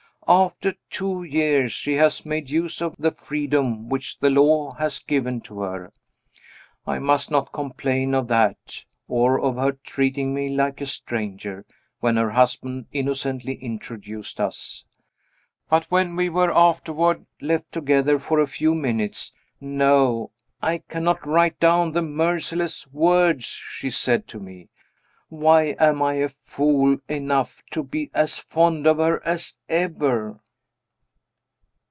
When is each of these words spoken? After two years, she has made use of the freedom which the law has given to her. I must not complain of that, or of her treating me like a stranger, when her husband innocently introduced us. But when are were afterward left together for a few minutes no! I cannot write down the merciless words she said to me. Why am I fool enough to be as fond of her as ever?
After 0.27 0.75
two 0.89 1.23
years, 1.23 1.73
she 1.73 1.95
has 1.95 2.25
made 2.25 2.49
use 2.49 2.81
of 2.81 2.95
the 2.97 3.11
freedom 3.11 3.89
which 3.89 4.17
the 4.19 4.29
law 4.29 4.71
has 4.75 4.99
given 4.99 5.41
to 5.41 5.59
her. 5.59 5.91
I 6.87 6.99
must 6.99 7.29
not 7.29 7.51
complain 7.51 8.13
of 8.15 8.29
that, 8.29 8.85
or 9.09 9.41
of 9.41 9.55
her 9.57 9.73
treating 9.83 10.33
me 10.33 10.47
like 10.47 10.79
a 10.79 10.85
stranger, 10.85 11.65
when 11.99 12.15
her 12.15 12.29
husband 12.31 12.85
innocently 12.93 13.55
introduced 13.55 14.39
us. 14.39 14.85
But 15.69 15.91
when 15.91 16.17
are 16.17 16.31
were 16.31 16.51
afterward 16.55 17.25
left 17.41 17.69
together 17.73 18.17
for 18.17 18.39
a 18.39 18.47
few 18.47 18.73
minutes 18.73 19.33
no! 19.59 20.31
I 20.61 20.77
cannot 20.87 21.27
write 21.27 21.59
down 21.59 21.91
the 21.91 22.03
merciless 22.03 22.87
words 22.93 23.45
she 23.47 23.89
said 23.89 24.29
to 24.29 24.39
me. 24.39 24.69
Why 25.27 25.77
am 25.79 26.01
I 26.01 26.27
fool 26.43 26.97
enough 27.07 27.61
to 27.71 27.83
be 27.83 28.11
as 28.13 28.37
fond 28.37 28.85
of 28.85 28.97
her 28.97 29.25
as 29.25 29.55
ever? 29.69 30.41